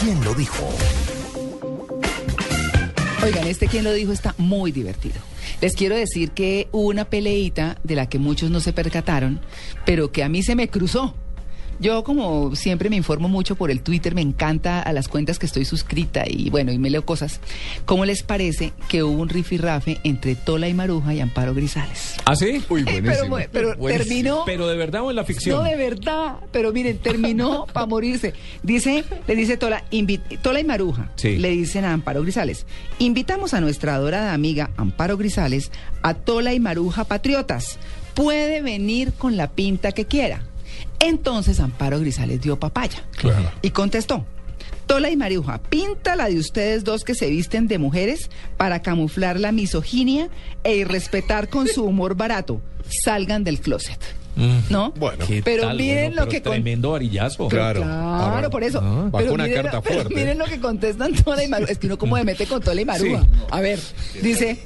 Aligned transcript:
¿Quién 0.00 0.24
lo 0.24 0.32
dijo? 0.32 0.66
Oigan, 3.22 3.46
este 3.46 3.68
quien 3.68 3.84
lo 3.84 3.92
dijo 3.92 4.12
está 4.12 4.34
muy 4.38 4.72
divertido. 4.72 5.16
Les 5.60 5.76
quiero 5.76 5.94
decir 5.94 6.30
que 6.30 6.68
hubo 6.72 6.88
una 6.88 7.04
peleita 7.04 7.78
de 7.84 7.96
la 7.96 8.08
que 8.08 8.18
muchos 8.18 8.50
no 8.50 8.60
se 8.60 8.72
percataron, 8.72 9.42
pero 9.84 10.10
que 10.10 10.24
a 10.24 10.30
mí 10.30 10.42
se 10.42 10.56
me 10.56 10.68
cruzó. 10.68 11.14
Yo 11.80 12.04
como 12.04 12.54
siempre 12.54 12.90
me 12.90 12.96
informo 12.96 13.28
mucho 13.28 13.56
por 13.56 13.70
el 13.70 13.80
Twitter, 13.80 14.14
me 14.14 14.20
encanta 14.20 14.80
a 14.82 14.92
las 14.92 15.08
cuentas 15.08 15.38
que 15.38 15.46
estoy 15.46 15.64
suscrita 15.64 16.24
y 16.28 16.50
bueno, 16.50 16.72
y 16.72 16.78
me 16.78 16.90
leo 16.90 17.06
cosas. 17.06 17.40
¿Cómo 17.86 18.04
les 18.04 18.22
parece 18.22 18.72
que 18.88 19.02
hubo 19.02 19.20
un 19.22 19.30
rifirrafe 19.30 19.98
entre 20.04 20.34
Tola 20.34 20.68
y 20.68 20.74
Maruja 20.74 21.14
y 21.14 21.20
Amparo 21.20 21.54
Grisales? 21.54 22.16
¿Ah, 22.26 22.36
sí? 22.36 22.62
Uy, 22.68 22.82
Eh, 22.86 23.00
buenísimo. 23.00 23.36
pero 23.36 23.50
pero 23.52 23.76
Buenísimo. 23.76 24.04
terminó... 24.08 24.42
¿Pero 24.44 24.66
de 24.68 24.76
verdad 24.76 25.02
o 25.02 25.10
en 25.10 25.16
la 25.16 25.24
ficción? 25.24 25.56
No, 25.56 25.62
de 25.64 25.76
verdad. 25.76 26.34
Pero 26.52 26.72
miren, 26.72 26.98
terminó 26.98 27.64
para 27.72 27.86
morirse. 27.86 28.34
Dice, 28.62 29.04
le 29.26 29.34
dice 29.34 29.56
Tola, 29.56 29.82
Tola 30.42 30.60
y 30.60 30.64
Maruja. 30.64 31.10
Sí. 31.16 31.38
Le 31.38 31.48
dicen 31.50 31.86
a 31.86 31.92
Amparo 31.94 32.22
Grisales. 32.22 32.66
Invitamos 32.98 33.54
a 33.54 33.60
nuestra 33.62 33.94
adorada 33.94 34.34
amiga 34.34 34.70
Amparo 34.76 35.16
Grisales 35.16 35.70
a 36.02 36.12
Tola 36.12 36.52
y 36.52 36.60
Maruja 36.60 37.04
Patriotas. 37.04 37.78
Puede 38.14 38.60
venir 38.60 39.12
con 39.14 39.36
la 39.38 39.48
pinta 39.50 39.92
que 39.92 40.04
quiera. 40.04 40.42
Entonces 41.00 41.58
Amparo 41.60 41.98
Grisales 42.00 42.40
dio 42.40 42.58
papaya. 42.58 43.04
Claro. 43.16 43.50
Y 43.62 43.70
contestó. 43.70 44.24
Tola 44.86 45.08
y 45.10 45.16
Maruja, 45.16 45.58
pinta 45.58 46.16
la 46.16 46.28
de 46.28 46.38
ustedes 46.38 46.82
dos 46.84 47.04
que 47.04 47.14
se 47.14 47.28
visten 47.30 47.68
de 47.68 47.78
mujeres 47.78 48.28
para 48.56 48.82
camuflar 48.82 49.38
la 49.38 49.52
misoginia 49.52 50.28
e 50.64 50.74
irrespetar 50.76 51.48
con 51.48 51.68
su 51.68 51.84
humor 51.84 52.16
barato. 52.16 52.60
Salgan 53.04 53.44
del 53.44 53.60
closet. 53.60 53.98
¿No? 54.70 54.92
Bueno. 54.92 55.26
¿Qué 55.26 55.42
pero 55.42 55.64
tal? 55.64 55.76
miren 55.76 56.08
Bueno, 56.10 56.22
lo 56.24 56.28
que 56.28 56.40
pero 56.40 56.50
con- 56.50 56.62
Tremendo 56.62 56.90
varillazo. 56.92 57.48
Claro. 57.48 57.82
Claro, 57.82 57.94
Ahora, 57.94 58.50
por 58.50 58.64
eso. 58.64 58.80
ah, 58.82 59.08
bajo 59.10 59.18
Pero 59.18 59.34
una 59.34 59.44
miren, 59.44 59.62
carta 59.62 59.80
pero 59.82 59.94
fuerte. 59.96 60.14
miren 60.14 60.38
lo 60.38 60.44
que 60.46 60.60
contestan 60.60 61.12
Tola 61.14 61.44
y 61.44 61.48
Maruja. 61.48 61.72
Es 61.72 61.78
que 61.78 61.86
uno 61.86 61.98
como 61.98 62.16
me 62.16 62.24
mete 62.24 62.46
con 62.46 62.60
Tola 62.62 62.80
y 62.80 62.84
Maruja. 62.84 63.22
Sí. 63.22 63.28
A 63.50 63.60
ver, 63.60 63.78
dice, 64.22 64.58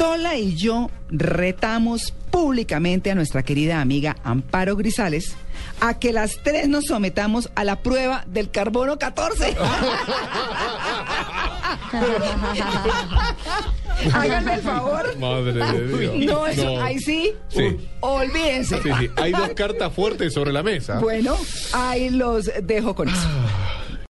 Tola 0.00 0.36
y 0.38 0.56
yo 0.56 0.90
retamos 1.10 2.14
públicamente 2.30 3.10
a 3.10 3.14
nuestra 3.14 3.42
querida 3.42 3.82
amiga 3.82 4.16
Amparo 4.24 4.74
Grisales 4.74 5.34
a 5.78 5.98
que 5.98 6.14
las 6.14 6.38
tres 6.42 6.68
nos 6.68 6.86
sometamos 6.86 7.50
a 7.54 7.64
la 7.64 7.82
prueba 7.82 8.24
del 8.26 8.50
carbono 8.50 8.98
14. 8.98 9.54
Háganme 14.14 14.54
el 14.54 14.60
favor. 14.62 15.18
Madre 15.18 15.52
de 15.52 15.98
Dios. 15.98 16.14
No, 16.16 16.46
eso, 16.46 16.64
No. 16.64 16.80
ahí 16.82 16.98
sí. 16.98 17.34
Sí. 17.48 17.76
Olvídense. 18.00 18.82
Sí, 18.82 18.88
sí. 19.00 19.10
Hay 19.16 19.32
dos 19.32 19.50
cartas 19.50 19.92
fuertes 19.92 20.32
sobre 20.32 20.50
la 20.50 20.62
mesa. 20.62 20.98
Bueno, 21.00 21.36
ahí 21.74 22.08
los 22.08 22.50
dejo 22.62 22.94
con 22.94 23.10
eso. 23.10 23.28